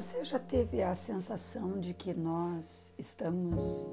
Você 0.00 0.24
já 0.24 0.38
teve 0.38 0.82
a 0.82 0.94
sensação 0.94 1.78
de 1.78 1.92
que 1.92 2.14
nós 2.14 2.90
estamos 2.98 3.92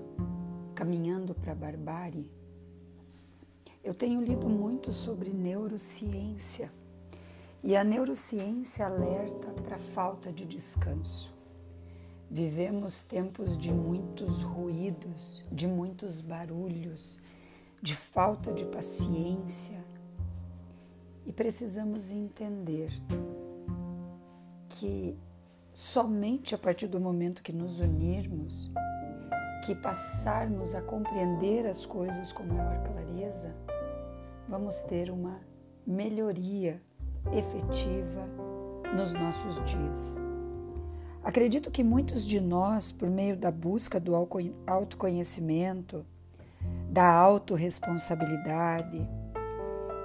caminhando 0.73 1.35
para 1.35 1.51
a 1.51 1.55
barbárie? 1.55 2.31
Eu 3.83 3.93
tenho 3.93 4.21
lido 4.21 4.47
muito 4.47 4.93
sobre 4.93 5.31
neurociência 5.31 6.71
e 7.61 7.75
a 7.75 7.83
neurociência 7.83 8.85
alerta 8.85 9.51
para 9.61 9.75
a 9.75 9.79
falta 9.79 10.31
de 10.31 10.45
descanso. 10.45 11.29
Vivemos 12.31 13.03
tempos 13.03 13.57
de 13.57 13.73
muitos 13.73 14.41
ruídos, 14.43 15.45
de 15.51 15.67
muitos 15.67 16.21
barulhos, 16.21 17.19
de 17.81 17.97
falta 17.97 18.53
de 18.53 18.63
paciência 18.67 19.83
e 21.25 21.33
precisamos 21.33 22.11
entender 22.11 22.93
que 24.69 25.17
somente 25.77 26.55
a 26.55 26.57
partir 26.57 26.87
do 26.87 26.99
momento 26.99 27.43
que 27.43 27.53
nos 27.53 27.79
unirmos, 27.79 28.73
que 29.63 29.75
passarmos 29.75 30.73
a 30.73 30.81
compreender 30.81 31.67
as 31.67 31.85
coisas 31.85 32.31
com 32.31 32.41
maior 32.41 32.81
clareza, 32.81 33.55
vamos 34.49 34.79
ter 34.81 35.11
uma 35.11 35.39
melhoria 35.85 36.81
efetiva 37.31 38.27
nos 38.95 39.13
nossos 39.13 39.63
dias. 39.65 40.19
Acredito 41.23 41.69
que 41.69 41.83
muitos 41.83 42.25
de 42.25 42.41
nós, 42.41 42.91
por 42.91 43.07
meio 43.07 43.37
da 43.37 43.51
busca 43.51 43.99
do 43.99 44.15
autoconhecimento, 44.65 46.03
da 46.89 47.07
autorresponsabilidade, 47.07 49.07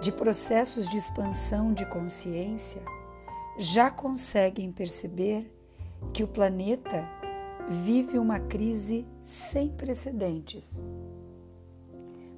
de 0.02 0.13
processos 0.13 0.91
de 0.91 0.99
expansão 0.99 1.73
de 1.73 1.87
consciência, 1.87 2.83
já 3.57 3.91
conseguem 3.91 4.71
perceber 4.71 5.51
que 6.13 6.23
o 6.23 6.29
planeta 6.29 7.09
vive 7.69 8.19
uma 8.19 8.39
crise 8.39 9.07
sem 9.23 9.69
precedentes. 9.69 10.85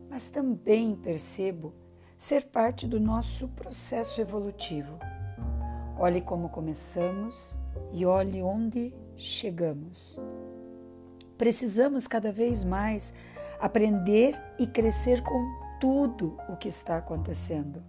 Mas 0.09 0.29
também 0.29 0.95
percebo 0.95 1.75
ser 2.17 2.47
parte 2.47 2.87
do 2.87 3.01
nosso 3.01 3.49
processo 3.49 4.21
evolutivo. 4.21 4.99
Olhe 5.99 6.21
como 6.21 6.49
começamos 6.49 7.59
e 7.93 8.07
olhe 8.07 8.43
onde 8.43 8.95
chegamos. 9.17 10.19
Precisamos 11.37 12.07
cada 12.07 12.33
vez 12.33 12.63
mais 12.63 13.13
aprender 13.61 14.41
e 14.59 14.67
crescer 14.67 15.23
com 15.23 15.65
tudo 15.81 16.37
o 16.49 16.57
que 16.57 16.69
está 16.69 16.97
acontecendo. 16.97 17.83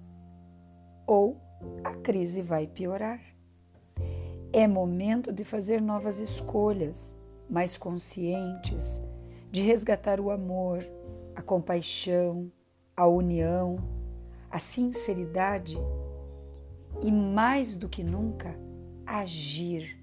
Ou 1.06 1.40
a 1.84 1.94
crise 1.96 2.42
vai 2.42 2.68
piorar. 2.68 3.35
É 4.58 4.70
momento 4.70 5.34
de 5.34 5.44
fazer 5.44 5.82
novas 5.82 6.22
escolhas, 6.22 7.20
mais 7.50 7.78
conscientes, 7.78 9.04
de 9.52 9.62
resgatar 9.62 10.18
o 10.18 10.32
amor, 10.32 10.82
a 11.36 11.42
compaixão, 11.42 12.50
a 12.96 13.06
união, 13.06 13.78
a 14.50 14.58
sinceridade 14.58 15.78
e, 17.04 17.12
mais 17.12 17.76
do 17.76 17.90
que 17.90 18.02
nunca, 18.02 18.58
agir. 19.06 20.02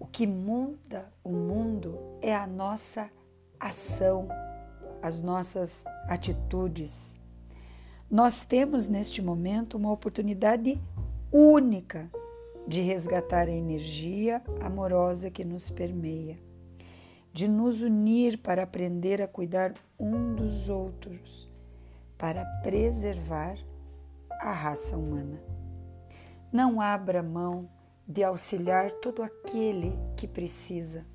O 0.00 0.06
que 0.06 0.26
muda 0.26 1.08
o 1.22 1.30
mundo 1.30 2.00
é 2.20 2.34
a 2.34 2.48
nossa 2.48 3.08
ação, 3.60 4.26
as 5.00 5.20
nossas 5.20 5.84
atitudes. 6.08 7.16
Nós 8.10 8.42
temos 8.42 8.88
neste 8.88 9.22
momento 9.22 9.76
uma 9.76 9.92
oportunidade 9.92 10.82
única 11.30 12.10
de 12.66 12.80
resgatar 12.80 13.48
a 13.48 13.52
energia 13.52 14.42
amorosa 14.60 15.30
que 15.30 15.44
nos 15.44 15.70
permeia, 15.70 16.38
de 17.32 17.48
nos 17.48 17.82
unir 17.82 18.38
para 18.38 18.62
aprender 18.62 19.20
a 19.22 19.28
cuidar 19.28 19.74
um 19.98 20.34
dos 20.34 20.68
outros, 20.68 21.50
para 22.16 22.44
preservar 22.62 23.56
a 24.40 24.52
raça 24.52 24.96
humana. 24.96 25.40
Não 26.52 26.80
abra 26.80 27.22
mão 27.22 27.68
de 28.06 28.24
auxiliar 28.24 28.90
todo 28.92 29.22
aquele 29.22 29.92
que 30.16 30.26
precisa. 30.26 31.06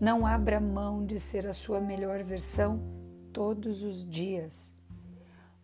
Não 0.00 0.26
abra 0.26 0.60
mão 0.60 1.04
de 1.04 1.18
ser 1.18 1.46
a 1.46 1.52
sua 1.52 1.80
melhor 1.80 2.22
versão 2.22 2.80
todos 3.32 3.82
os 3.82 4.08
dias. 4.08 4.74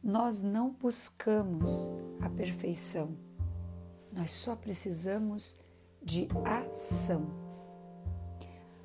Nós 0.02 0.42
não 0.42 0.70
buscamos 0.70 1.90
a 2.20 2.28
perfeição 2.28 3.16
nós 4.12 4.32
só 4.32 4.54
precisamos 4.54 5.58
de 6.02 6.28
ação. 6.44 7.26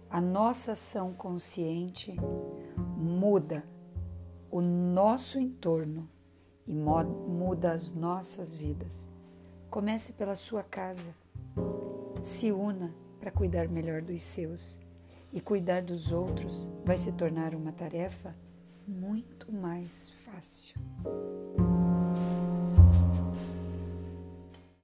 A 0.09 0.21
nossa 0.21 0.71
ação 0.71 1.13
consciente 1.13 2.15
muda 2.95 3.67
o 4.49 4.61
nosso 4.61 5.37
entorno 5.37 6.09
e 6.66 6.73
muda 6.73 7.73
as 7.73 7.93
nossas 7.93 8.55
vidas. 8.55 9.07
Comece 9.69 10.13
pela 10.13 10.35
sua 10.35 10.63
casa. 10.63 11.13
Se 12.21 12.51
una 12.51 12.95
para 13.19 13.31
cuidar 13.31 13.67
melhor 13.67 14.01
dos 14.01 14.21
seus 14.21 14.79
e 15.33 15.41
cuidar 15.41 15.81
dos 15.81 16.11
outros 16.11 16.71
vai 16.85 16.97
se 16.97 17.11
tornar 17.11 17.53
uma 17.53 17.73
tarefa 17.73 18.33
muito 18.87 19.51
mais 19.51 20.09
fácil. 20.09 20.75